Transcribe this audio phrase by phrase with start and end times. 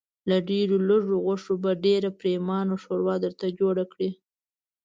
[0.29, 4.09] له ډېرو لږو غوښو به ډېره پرېمانه ښوروا درته جوړه کړي.